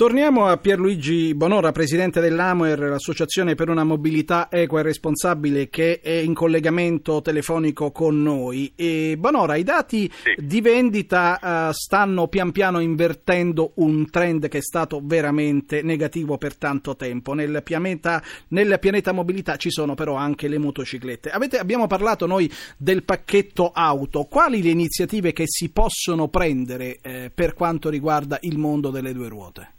Torniamo 0.00 0.46
a 0.46 0.56
Pierluigi 0.56 1.34
Bonora, 1.34 1.72
presidente 1.72 2.20
dell'AMOER, 2.22 2.78
l'associazione 2.88 3.54
per 3.54 3.68
una 3.68 3.84
mobilità 3.84 4.48
equa 4.50 4.80
e 4.80 4.82
responsabile 4.82 5.68
che 5.68 6.00
è 6.00 6.12
in 6.12 6.32
collegamento 6.32 7.20
telefonico 7.20 7.92
con 7.92 8.22
noi. 8.22 8.72
E 8.76 9.16
Bonora, 9.18 9.56
i 9.56 9.62
dati 9.62 10.10
Sì. 10.10 10.42
di 10.42 10.62
vendita 10.62 11.68
eh, 11.68 11.72
stanno 11.74 12.28
pian 12.28 12.50
piano 12.50 12.80
invertendo 12.80 13.72
un 13.74 14.08
trend 14.08 14.48
che 14.48 14.56
è 14.56 14.62
stato 14.62 15.02
veramente 15.04 15.82
negativo 15.82 16.38
per 16.38 16.56
tanto 16.56 16.96
tempo. 16.96 17.34
Nel 17.34 17.60
pianeta, 17.62 18.22
nel 18.48 18.78
pianeta 18.80 19.12
mobilità 19.12 19.56
ci 19.56 19.70
sono 19.70 19.92
però 19.92 20.14
anche 20.14 20.48
le 20.48 20.56
motociclette. 20.56 21.28
Avete- 21.28 21.58
abbiamo 21.58 21.86
parlato 21.86 22.24
noi 22.24 22.50
del 22.78 23.02
pacchetto 23.02 23.70
auto. 23.70 24.24
Quali 24.24 24.62
le 24.62 24.70
iniziative 24.70 25.34
che 25.34 25.44
si 25.46 25.68
possono 25.68 26.28
prendere 26.28 27.00
eh, 27.02 27.30
per 27.34 27.52
quanto 27.52 27.90
riguarda 27.90 28.38
il 28.40 28.56
mondo 28.56 28.88
delle 28.88 29.12
due 29.12 29.28
ruote? 29.28 29.74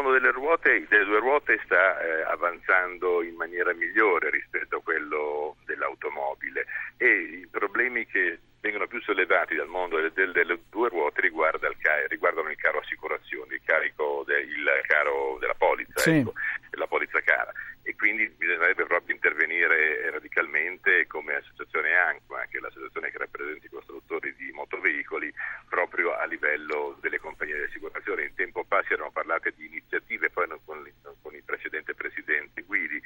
Mondo 0.00 0.18
delle 0.18 0.32
ruote, 0.32 0.86
delle 0.88 1.04
due 1.04 1.18
ruote 1.18 1.60
sta 1.64 2.00
eh, 2.00 2.22
avanzando 2.22 3.22
in 3.22 3.34
maniera 3.34 3.74
migliore 3.74 4.30
rispetto 4.30 4.76
a 4.76 4.82
quello 4.82 5.56
dell'automobile. 5.66 6.64
E 6.96 7.06
i 7.42 7.46
problemi 7.50 8.06
che 8.06 8.38
vengono 8.60 8.86
più 8.86 9.00
sollevati 9.00 9.54
dal 9.54 9.68
mondo 9.68 9.98
del- 9.98 10.12
del- 10.12 10.32
delle 10.32 10.58
due 10.70 10.88
ruote 10.88 11.20
riguarda 11.22 11.66
il 11.68 11.76
riguardano 12.08 12.50
il 12.50 12.56
caro 12.56 12.78
assicurazioni, 12.78 13.54
il, 13.54 13.62
carico 13.64 14.22
de- 14.26 14.40
il 14.40 14.68
caro 14.86 15.38
della 15.40 15.54
polizza, 15.54 15.98
Sì. 16.00 16.18
ecco, 16.18 16.34
la 16.72 16.86
polizza 16.86 17.20
cara 17.22 17.52
e 17.82 17.96
quindi 17.96 18.28
bisognerebbe 18.28 18.84
proprio 18.84 19.14
intervenire 19.14 20.10
radicalmente 20.10 21.06
come 21.06 21.34
associazione 21.34 21.94
ANCMA, 21.96 22.44
che 22.50 22.58
è 22.58 22.60
l'associazione 22.60 23.10
che 23.10 23.18
rappresenta 23.18 23.66
i 23.66 23.70
costruttori 23.70 24.34
di 24.36 24.50
motoveicoli, 24.52 25.32
proprio 25.68 26.14
a 26.14 26.24
livello 26.26 26.98
delle 27.00 27.18
compagnie 27.18 27.56
di 27.56 27.62
assicurazione. 27.64 28.24
In 28.24 28.34
tempo 28.34 28.64
fa 28.68 28.82
si 28.86 28.92
erano 28.92 29.10
parlate 29.10 29.52
di 29.56 29.66
iniziative, 29.66 30.28
poi 30.30 30.46
non- 30.48 30.60
con, 30.64 30.78
il- 30.86 30.92
con 31.22 31.34
il 31.34 31.42
precedente 31.42 31.94
presidente 31.94 32.62
Guidi, 32.62 33.00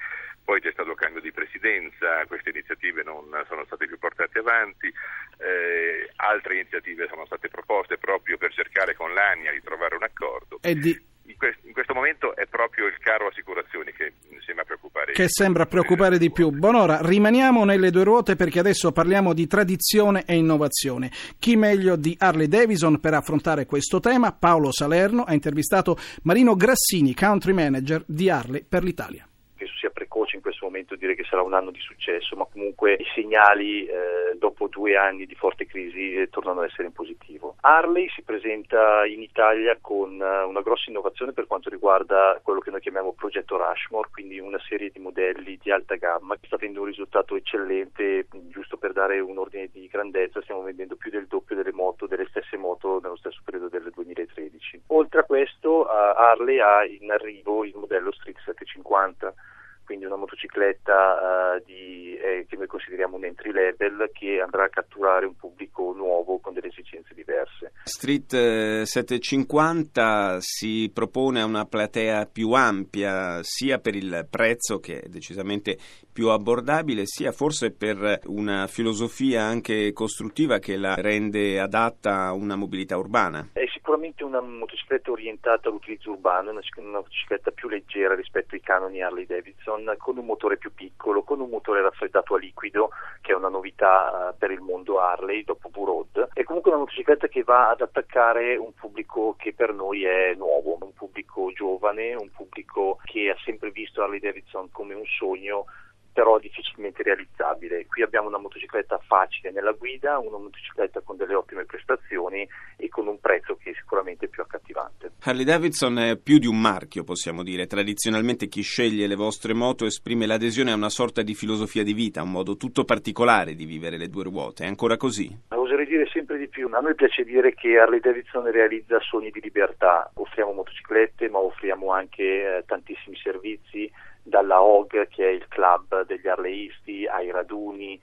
poi 0.44 0.60
c'è 0.60 0.72
stato 0.72 0.94
cambio 0.94 1.20
di 1.22 1.32
presidenza, 1.32 2.26
queste 2.26 2.50
iniziative 2.50 3.02
non 3.04 3.24
sono 3.46 3.64
state 3.64 3.86
più 3.86 3.98
portate 3.98 4.40
avanti, 4.40 4.92
eh, 5.38 6.10
altre 6.16 6.53
iniziative 6.64 7.06
sono 7.08 7.26
state 7.26 7.48
proposte 7.48 7.98
proprio 7.98 8.36
per 8.38 8.52
cercare 8.52 8.94
con 8.96 9.12
l'ANIA 9.12 9.52
di 9.52 9.60
trovare 9.62 9.94
un 9.96 10.02
accordo. 10.02 10.58
Di- 10.60 11.12
In, 11.26 11.36
quest- 11.38 11.60
in 11.64 11.72
questo 11.72 11.94
momento 11.94 12.36
è 12.36 12.46
proprio 12.46 12.86
il 12.86 12.98
caro 12.98 13.28
assicurazioni 13.28 13.92
che 13.92 14.12
sembra 14.44 14.64
preoccupare. 14.64 15.12
che 15.12 15.24
sembra 15.28 15.64
preoccupare 15.66 16.18
di 16.18 16.30
più. 16.30 16.50
Bonora, 16.50 16.98
rimaniamo 17.00 17.64
nelle 17.64 17.90
due 17.90 18.04
ruote 18.04 18.36
perché 18.36 18.58
adesso 18.58 18.92
parliamo 18.92 19.32
di 19.32 19.46
tradizione 19.46 20.24
e 20.26 20.34
innovazione. 20.36 21.10
Chi 21.38 21.56
meglio 21.56 21.96
di 21.96 22.14
Harley 22.18 22.46
Davidson 22.46 23.00
per 23.00 23.14
affrontare 23.14 23.64
questo 23.64 24.00
tema? 24.00 24.32
Paolo 24.32 24.70
Salerno 24.70 25.22
ha 25.24 25.32
intervistato 25.32 25.96
Marino 26.24 26.56
Grassini, 26.56 27.14
country 27.14 27.52
manager 27.54 28.02
di 28.06 28.28
Harley 28.28 28.62
per 28.68 28.82
l'Italia. 28.82 29.26
penso 29.56 29.72
sia 29.78 29.90
precoce 29.90 30.36
in 30.36 30.42
momento 30.64 30.96
dire 30.96 31.14
che 31.14 31.24
sarà 31.24 31.42
un 31.42 31.54
anno 31.54 31.70
di 31.70 31.80
successo, 31.80 32.36
ma 32.36 32.46
comunque 32.50 32.94
i 32.94 33.06
segnali 33.14 33.86
eh, 33.86 34.36
dopo 34.38 34.66
due 34.68 34.96
anni 34.96 35.26
di 35.26 35.34
forte 35.34 35.66
crisi 35.66 36.14
eh, 36.14 36.28
tornano 36.28 36.60
ad 36.60 36.68
essere 36.68 36.88
in 36.88 36.92
positivo. 36.92 37.56
Harley 37.60 38.08
si 38.10 38.22
presenta 38.22 39.04
in 39.04 39.22
Italia 39.22 39.76
con 39.80 40.20
eh, 40.20 40.42
una 40.42 40.62
grossa 40.62 40.90
innovazione 40.90 41.32
per 41.32 41.46
quanto 41.46 41.70
riguarda 41.70 42.40
quello 42.42 42.60
che 42.60 42.70
noi 42.70 42.80
chiamiamo 42.80 43.12
progetto 43.12 43.56
Rushmore, 43.56 44.08
quindi 44.12 44.38
una 44.38 44.60
serie 44.68 44.90
di 44.90 44.98
modelli 44.98 45.58
di 45.62 45.70
alta 45.70 45.94
gamma 45.96 46.34
che 46.36 46.46
sta 46.46 46.56
avendo 46.56 46.80
un 46.80 46.86
risultato 46.86 47.36
eccellente, 47.36 48.26
giusto 48.48 48.76
per 48.76 48.92
dare 48.92 49.20
un 49.20 49.38
ordine 49.38 49.68
di 49.72 49.88
grandezza, 49.88 50.42
stiamo 50.42 50.62
vendendo 50.62 50.96
più 50.96 51.10
del 51.10 51.26
doppio 51.26 51.56
delle 51.56 51.72
moto, 51.72 52.06
delle 52.06 52.26
stesse 52.28 52.56
moto 52.56 53.00
nello 53.02 53.16
stesso 53.16 53.40
periodo 53.44 53.68
del 53.68 53.90
2013. 53.94 54.82
Oltre 54.88 55.20
a 55.20 55.24
questo, 55.24 55.86
eh, 55.86 55.92
Harley 55.92 56.58
ha 56.58 56.84
in 56.84 57.10
arrivo 57.10 57.64
il 57.64 57.74
modello 57.76 58.12
Street 58.12 58.38
750 58.44 59.34
quindi 59.84 60.04
una 60.04 60.16
motocicletta 60.16 61.56
eh, 61.56 61.62
di, 61.64 62.16
eh, 62.16 62.46
che 62.48 62.56
noi 62.56 62.66
consideriamo 62.66 63.16
un 63.16 63.24
entry 63.24 63.52
level 63.52 64.10
che 64.12 64.40
andrà 64.40 64.64
a 64.64 64.68
catturare 64.68 65.26
un 65.26 65.36
pubblico 65.36 65.92
nuovo 65.94 66.38
con 66.38 66.52
delle 66.54 66.68
esigenze 66.68 67.14
diverse. 67.14 67.72
Street 67.84 68.32
eh, 68.32 68.82
750 68.84 70.38
si 70.40 70.90
propone 70.92 71.40
a 71.40 71.44
una 71.44 71.64
platea 71.66 72.26
più 72.26 72.52
ampia 72.52 73.40
sia 73.42 73.78
per 73.78 73.94
il 73.94 74.26
prezzo 74.28 74.80
che 74.80 75.00
è 75.00 75.08
decisamente 75.08 75.78
più 76.14 76.28
abbordabile 76.28 77.06
sia 77.06 77.32
forse 77.32 77.72
per 77.72 78.20
una 78.26 78.68
filosofia 78.68 79.42
anche 79.42 79.92
costruttiva 79.92 80.60
che 80.60 80.76
la 80.76 80.94
rende 80.94 81.58
adatta 81.58 82.26
a 82.26 82.32
una 82.32 82.54
mobilità 82.54 82.96
urbana. 82.96 83.48
È 83.52 83.66
sicuramente 83.72 84.22
una 84.22 84.40
motocicletta 84.40 85.10
orientata 85.10 85.68
all'utilizzo 85.68 86.12
urbano, 86.12 86.50
una, 86.50 86.60
una 86.76 86.98
motocicletta 86.98 87.50
più 87.50 87.68
leggera 87.68 88.14
rispetto 88.14 88.54
ai 88.54 88.60
canoni 88.60 89.02
Harley 89.02 89.26
Davidson, 89.26 89.92
con 89.98 90.16
un 90.16 90.24
motore 90.24 90.56
più 90.56 90.72
piccolo, 90.72 91.24
con 91.24 91.40
un 91.40 91.50
motore 91.50 91.82
raffreddato 91.82 92.36
a 92.36 92.38
liquido, 92.38 92.90
che 93.20 93.32
è 93.32 93.34
una 93.34 93.48
novità 93.48 94.30
eh, 94.30 94.34
per 94.38 94.52
il 94.52 94.60
mondo 94.60 95.00
Harley 95.00 95.42
dopo 95.42 95.68
V-Road. 95.68 96.28
È 96.32 96.44
comunque 96.44 96.70
una 96.70 96.80
motocicletta 96.80 97.26
che 97.26 97.42
va 97.42 97.70
ad 97.70 97.80
attaccare 97.80 98.56
un 98.56 98.72
pubblico 98.72 99.34
che 99.36 99.52
per 99.52 99.74
noi 99.74 100.04
è 100.04 100.32
nuovo, 100.34 100.78
un 100.80 100.92
pubblico 100.94 101.50
giovane, 101.52 102.14
un 102.14 102.30
pubblico 102.30 103.00
che 103.04 103.30
ha 103.30 103.36
sempre 103.44 103.72
visto 103.72 104.00
Harley 104.00 104.20
Davidson 104.20 104.70
come 104.70 104.94
un 104.94 105.04
sogno 105.18 105.66
però 106.14 106.38
difficilmente 106.38 107.02
realizzabile. 107.02 107.86
Qui 107.86 108.02
abbiamo 108.02 108.28
una 108.28 108.38
motocicletta 108.38 108.98
facile 108.98 109.50
nella 109.50 109.72
guida, 109.72 110.18
una 110.18 110.38
motocicletta 110.38 111.00
con 111.00 111.16
delle 111.16 111.34
ottime 111.34 111.64
prestazioni 111.64 112.48
e 112.76 112.88
con 112.88 113.08
un 113.08 113.18
prezzo 113.18 113.56
che 113.56 113.70
è 113.70 113.74
sicuramente 113.74 114.28
più 114.28 114.40
accattivante. 114.40 115.10
Harley 115.24 115.44
Davidson 115.44 115.98
è 115.98 116.16
più 116.16 116.38
di 116.38 116.46
un 116.46 116.60
marchio, 116.60 117.02
possiamo 117.02 117.42
dire. 117.42 117.66
Tradizionalmente 117.66 118.46
chi 118.46 118.62
sceglie 118.62 119.08
le 119.08 119.16
vostre 119.16 119.54
moto 119.54 119.86
esprime 119.86 120.26
l'adesione 120.26 120.70
a 120.70 120.76
una 120.76 120.88
sorta 120.88 121.22
di 121.22 121.34
filosofia 121.34 121.82
di 121.82 121.92
vita, 121.92 122.22
un 122.22 122.30
modo 122.30 122.56
tutto 122.56 122.84
particolare 122.84 123.54
di 123.54 123.64
vivere 123.64 123.96
le 123.96 124.08
due 124.08 124.22
ruote. 124.22 124.64
È 124.64 124.68
ancora 124.68 124.96
così? 124.96 125.36
Oserei 125.48 125.86
dire 125.86 126.06
sempre 126.06 126.38
di 126.38 126.46
più. 126.46 126.68
A 126.70 126.78
noi 126.78 126.94
piace 126.94 127.24
dire 127.24 127.54
che 127.54 127.76
Harley 127.76 127.98
Davidson 127.98 128.48
realizza 128.52 129.00
sogni 129.00 129.30
di 129.30 129.40
libertà. 129.40 130.10
Offriamo 130.14 130.52
motociclette, 130.52 131.28
ma 131.28 131.38
offriamo 131.38 131.90
anche 131.90 132.22
eh, 132.22 132.64
tantissimi 132.66 133.16
servizi, 133.16 133.90
dalla 134.24 134.62
OG, 134.62 135.08
che 135.08 135.28
è 135.28 135.30
il 135.30 135.46
club 135.48 136.06
degli 136.06 136.26
arleisti, 136.26 137.06
ai 137.06 137.30
raduni, 137.30 138.00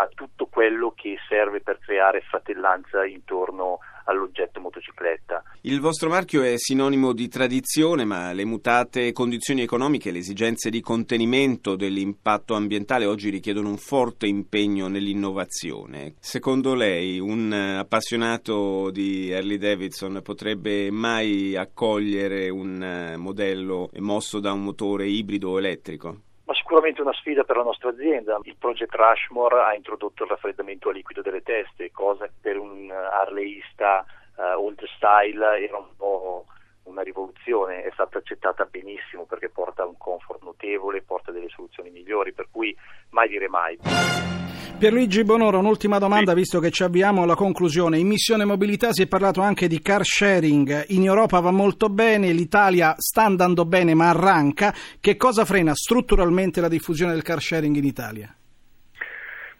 a 0.00 0.08
tutto 0.12 0.46
quello 0.46 0.92
che 0.96 1.16
serve 1.28 1.60
per 1.60 1.78
creare 1.78 2.20
fratellanza 2.22 3.04
intorno 3.04 3.78
all'oggetto 4.04 4.60
motocicletta. 4.60 5.42
Il 5.62 5.80
vostro 5.80 6.08
marchio 6.08 6.42
è 6.42 6.54
sinonimo 6.56 7.12
di 7.12 7.28
tradizione, 7.28 8.04
ma 8.04 8.32
le 8.32 8.44
mutate 8.44 9.12
condizioni 9.12 9.62
economiche 9.62 10.08
e 10.08 10.12
le 10.12 10.18
esigenze 10.18 10.70
di 10.70 10.80
contenimento 10.80 11.76
dell'impatto 11.76 12.54
ambientale 12.54 13.06
oggi 13.06 13.30
richiedono 13.30 13.68
un 13.68 13.76
forte 13.76 14.26
impegno 14.26 14.88
nell'innovazione. 14.88 16.14
Secondo 16.18 16.74
lei 16.74 17.18
un 17.18 17.52
appassionato 17.52 18.90
di 18.90 19.32
Harley 19.32 19.58
Davidson 19.58 20.20
potrebbe 20.22 20.90
mai 20.90 21.56
accogliere 21.56 22.48
un 22.48 23.14
modello 23.18 23.90
mosso 23.98 24.40
da 24.40 24.52
un 24.52 24.62
motore 24.62 25.06
ibrido 25.06 25.50
o 25.50 25.58
elettrico? 25.58 26.22
Ma 26.44 26.54
sicuramente 26.54 27.00
una 27.00 27.12
sfida 27.12 27.44
per 27.44 27.56
la 27.56 27.62
nostra 27.62 27.90
azienda. 27.90 28.38
Il 28.42 28.56
Project 28.56 28.94
Rushmore 28.94 29.62
ha 29.62 29.74
introdotto 29.74 30.24
il 30.24 30.30
raffreddamento 30.30 30.88
a 30.88 30.92
liquido 30.92 31.22
delle 31.22 31.42
teste, 31.42 31.90
cosa 31.92 32.26
che 32.26 32.32
per 32.40 32.58
un 32.58 32.90
harleista 32.90 34.04
uh, 34.36 34.58
old 34.58 34.82
style 34.96 35.64
era 35.64 35.76
un 35.78 35.96
po' 35.96 36.46
una 36.84 37.02
rivoluzione, 37.02 37.84
è 37.84 37.90
stata 37.92 38.18
accettata 38.18 38.64
benissimo 38.64 39.24
perché 39.24 39.48
porta 39.48 39.84
un 39.84 39.96
comfort 39.96 40.42
notevole, 40.42 41.02
porta 41.02 41.30
delle 41.30 41.48
soluzioni 41.48 41.90
migliori, 41.90 42.32
per 42.32 42.48
cui 42.50 42.76
mai 43.12 43.28
dire 43.28 43.48
mai. 43.48 43.78
Pierluigi 44.78 45.22
Bonoro, 45.22 45.60
un'ultima 45.60 45.98
domanda 45.98 46.34
visto 46.34 46.58
che 46.58 46.72
ci 46.72 46.82
avviamo 46.82 47.22
alla 47.22 47.36
conclusione. 47.36 47.98
In 47.98 48.08
missione 48.08 48.44
mobilità 48.44 48.92
si 48.92 49.02
è 49.02 49.06
parlato 49.06 49.40
anche 49.40 49.68
di 49.68 49.80
car 49.80 50.04
sharing. 50.04 50.86
In 50.88 51.04
Europa 51.04 51.38
va 51.38 51.52
molto 51.52 51.88
bene, 51.88 52.32
l'Italia 52.32 52.94
sta 52.98 53.22
andando 53.22 53.64
bene 53.64 53.94
ma 53.94 54.08
arranca. 54.08 54.74
Che 55.00 55.16
cosa 55.16 55.44
frena 55.44 55.72
strutturalmente 55.72 56.60
la 56.60 56.66
diffusione 56.66 57.12
del 57.12 57.22
car 57.22 57.40
sharing 57.40 57.76
in 57.76 57.84
Italia? 57.84 58.34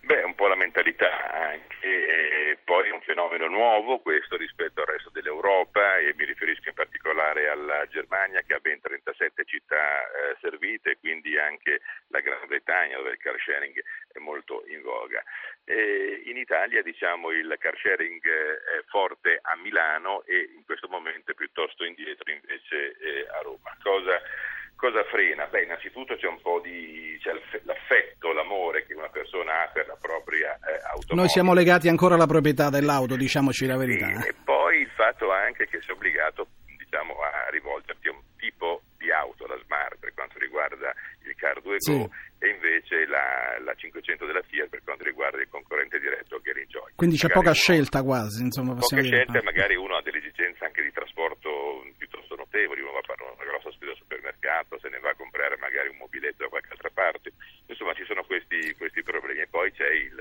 Beh, 0.00 0.22
un 0.24 0.34
po' 0.34 0.48
la 0.48 0.56
mentalità 0.56 1.06
anche, 1.32 1.71
e 1.82 2.58
poi 2.64 2.88
è 2.88 2.92
un 2.92 3.02
fenomeno 3.02 3.48
nuovo 3.48 3.98
questo 3.98 4.36
rispetto 4.36 4.80
al 4.80 4.86
resto 4.86 5.10
dell'Europa 5.10 5.98
e 5.98 6.14
mi 6.16 6.24
riferisco 6.24 6.68
in 6.68 6.74
particolare 6.74 7.48
alla 7.48 7.86
Germania 7.88 8.42
che 8.42 8.54
ha 8.54 8.60
ben 8.60 8.80
37 8.80 9.44
città 9.44 10.06
eh, 10.06 10.36
servite, 10.40 10.98
quindi 11.00 11.36
anche 11.36 11.80
la 12.08 12.20
Gran 12.20 12.46
Bretagna 12.46 12.98
dove 12.98 13.10
il 13.10 13.18
car 13.18 13.36
sharing 13.38 13.82
è 14.12 14.18
molto 14.18 14.62
in 14.68 14.80
voga. 14.82 15.22
E 15.64 16.22
in 16.26 16.36
Italia 16.36 16.82
diciamo 16.82 17.30
il 17.30 17.56
car 17.58 17.76
sharing 17.76 18.22
è 18.22 18.84
forte 18.86 19.40
a 19.42 19.56
Milano 19.56 20.22
e 20.24 20.50
in 20.54 20.64
questo 20.64 20.86
momento 20.88 21.32
è 21.32 21.34
piuttosto 21.34 21.84
indietro 21.84 22.30
invece 22.30 22.96
eh, 22.98 23.26
a 23.28 23.40
Roma. 23.42 23.76
Cosa 23.82 24.20
Cosa 24.82 25.04
frena? 25.04 25.46
Beh, 25.46 25.62
innanzitutto 25.62 26.16
c'è 26.16 26.26
un 26.26 26.40
po' 26.42 26.58
di 26.58 27.16
c'è 27.22 27.30
l'affetto, 27.62 28.32
l'amore 28.32 28.84
che 28.84 28.94
una 28.94 29.06
persona 29.10 29.62
ha 29.62 29.68
per 29.68 29.86
la 29.86 29.94
propria 29.94 30.58
eh, 30.58 30.74
automobile. 30.90 31.14
Noi 31.22 31.28
siamo 31.28 31.54
legati 31.54 31.86
ancora 31.86 32.16
alla 32.16 32.26
proprietà 32.26 32.68
dell'auto, 32.68 33.14
diciamoci 33.14 33.64
la 33.66 33.76
verità. 33.76 34.06
Sì, 34.10 34.26
eh. 34.26 34.30
e 34.30 34.34
poi 34.42 34.80
il 34.80 34.90
fatto 34.90 35.30
anche 35.30 35.68
che 35.68 35.78
è 35.78 35.90
obbligato 35.92 36.48
diciamo, 36.76 37.14
a 37.22 37.48
rivolgerti 37.50 38.08
a 38.08 38.10
un 38.10 38.22
tipo 38.36 38.82
di 38.98 39.12
auto, 39.12 39.46
la 39.46 39.56
Smart 39.62 39.98
per 40.00 40.12
quanto 40.14 40.36
riguarda 40.40 40.92
il 41.22 41.34
Car 41.36 41.60
2 41.62 41.76
Sì. 41.78 42.02
E 42.42 42.48
invece 42.48 43.06
la, 43.06 43.54
la 43.62 43.74
500 43.74 44.26
della 44.26 44.42
Fiat 44.42 44.66
per 44.68 44.82
quanto 44.82 45.04
riguarda 45.04 45.38
il 45.40 45.46
concorrente 45.48 46.00
diretto 46.00 46.40
Gary 46.42 46.66
Joy. 46.66 46.90
Quindi 46.96 47.14
c'è 47.14 47.28
Magari 47.30 47.38
poca 47.46 47.54
uno- 47.54 47.62
scelta 47.62 48.02
quasi, 48.02 48.42
insomma, 48.42 48.70
Poche 48.74 48.80
possiamo 48.80 49.02
dire. 49.04 49.16
scelte, 49.22 49.42
magari 49.44 49.76
uno 49.76 49.94
ha 49.94 50.02
delle 50.02 50.18
esigenze 50.18 50.64
anche 50.64 50.82
di 50.82 50.90
trasporto 50.90 51.86
piuttosto 51.96 52.34
notevoli, 52.34 52.80
uno 52.82 52.90
va 52.90 52.98
a 52.98 53.06
fare 53.06 53.22
una 53.22 53.44
grossa 53.46 53.70
spesa 53.70 53.94
supermercato, 54.52 54.78
se 54.78 54.88
ne 54.88 54.98
va 54.98 55.10
a 55.10 55.14
comprare 55.14 55.56
magari 55.56 55.88
un 55.88 55.96
mobiletto 55.96 56.42
da 56.44 56.48
qualche 56.48 56.72
altra 56.72 56.90
parte, 56.90 57.32
insomma 57.66 57.94
ci 57.94 58.04
sono 58.04 58.24
questi, 58.24 58.74
questi 58.76 59.02
problemi. 59.02 59.40
E 59.40 59.46
poi 59.48 59.72
c'è 59.72 59.88
il, 59.88 60.18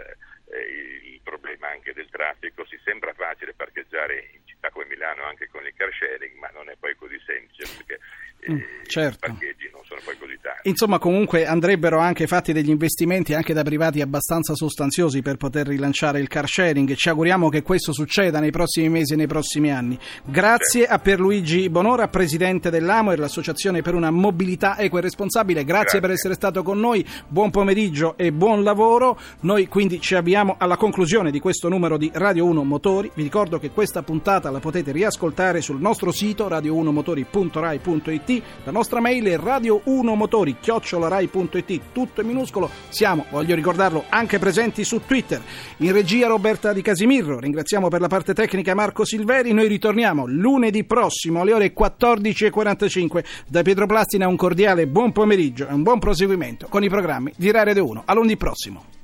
eh, 0.52 1.12
il 1.14 1.20
problema 1.24 1.70
anche 1.70 1.94
del 1.94 2.10
traffico, 2.10 2.66
si 2.66 2.80
sembra 2.84 3.14
facile 3.14 3.54
parcheggiare 3.54 4.30
in 4.34 4.46
città 4.46 4.70
come 4.70 4.86
Milano 4.86 5.24
anche 5.24 5.48
con 5.48 5.66
il 5.66 5.74
car 5.76 5.92
sharing, 5.94 6.36
ma 6.38 6.48
non 6.50 6.70
è 6.70 6.76
poi 6.80 6.96
così 6.96 7.20
semplice 7.26 7.76
perché 7.76 8.00
eh, 8.40 8.52
Mm, 8.52 8.84
certo. 8.86 9.28
i 9.28 9.30
parcheggi 9.30 9.70
non 9.72 9.84
sono 9.86 10.02
poi 10.04 10.18
così 10.18 10.40
tanti. 10.42 10.51
Insomma, 10.64 11.00
comunque 11.00 11.46
andrebbero 11.46 11.98
anche 12.00 12.28
fatti 12.28 12.54
degli 12.54 12.70
investimenti 12.70 13.34
anche 13.34 13.54
da 13.54 13.64
privati 13.64 14.00
abbastanza 14.02 14.54
sostanziosi 14.54 15.22
per 15.22 15.38
poter 15.38 15.68
rilanciare 15.68 16.20
il 16.20 16.28
car 16.28 16.48
sharing 16.48 16.94
ci 16.94 17.10
auguriamo 17.10 17.50
che 17.50 17.64
questo 17.64 17.94
succeda 17.94 18.40
nei 18.40 18.52
prossimi 18.52 18.88
mesi 18.90 19.14
e 19.14 19.16
nei 19.16 19.26
prossimi 19.26 19.72
anni. 19.72 19.98
Grazie 20.24 20.86
a 20.86 21.00
Pierluigi 21.00 21.68
Bonora, 21.70 22.08
presidente 22.10 22.70
dell'AMOR, 22.70 23.18
l'Associazione 23.18 23.82
per 23.82 23.96
una 23.96 24.12
mobilità 24.12 24.78
equa 24.78 25.00
e 25.00 25.02
responsabile. 25.02 25.64
Grazie, 25.64 25.82
Grazie. 25.82 26.00
per 26.00 26.12
essere 26.12 26.34
stato 26.36 26.62
con 26.62 26.80
noi. 26.80 27.04
Buon 27.28 27.50
pomeriggio 27.50 28.16
e 28.18 28.32
buon 28.32 28.62
lavoro. 28.64 29.18
Noi 29.42 29.68
quindi 29.68 30.00
ci 30.00 30.14
avviamo 30.14 30.56
alla 30.60 30.78
conclusione 30.78 31.32
di 31.32 31.40
questo 31.40 31.70
numero 31.70 31.98
di 31.98 32.12
Radio 32.14 32.46
1 32.46 32.64
Motori. 32.64 33.10
Vi 33.14 33.24
ricordo 33.24 33.58
che 33.58 33.72
questa 33.72 34.04
puntata 34.04 34.52
la 34.52 34.60
potete 34.60 34.92
riascoltare 34.92 35.62
sul 35.62 35.82
nostro 35.82 36.12
sito 36.12 36.48
radio1motori.rai.it. 36.48 38.44
La 38.64 38.72
nostra 38.72 39.00
mail 39.00 39.26
è 39.26 39.38
radio1motori 39.38 40.51
chiocciolarai.it, 40.60 41.82
tutto 41.92 42.22
in 42.22 42.28
minuscolo. 42.28 42.70
Siamo, 42.90 43.26
voglio 43.30 43.56
ricordarlo, 43.56 44.06
anche 44.10 44.40
presenti 44.40 44.84
su 44.84 45.02
Twitter. 45.06 45.42
In 45.78 45.92
regia 45.92 46.28
Roberta 46.28 46.74
Di 46.74 46.82
Casimirro, 46.82 47.40
ringraziamo 47.40 47.88
per 47.88 48.02
la 48.02 48.08
parte 48.08 48.34
tecnica 48.34 48.74
Marco 48.74 49.06
Silveri. 49.06 49.54
Noi 49.54 49.68
ritorniamo 49.68 50.26
lunedì 50.28 50.84
prossimo 50.84 51.42
alle 51.42 51.54
ore 51.54 51.74
14.45. 51.74 53.24
Da 53.48 53.62
Pietro 53.62 53.86
Plastina 53.86 54.28
un 54.28 54.36
cordiale 54.36 54.88
buon 54.88 55.12
pomeriggio 55.12 55.68
e 55.68 55.74
un 55.74 55.84
buon 55.84 56.00
proseguimento 56.00 56.68
con 56.70 56.84
i 56.84 56.90
programmi 56.90 57.34
di 57.36 57.52
Radio 57.52 57.88
1. 57.88 58.04
A 58.06 58.14
lunedì 58.14 58.38
prossimo. 58.38 59.01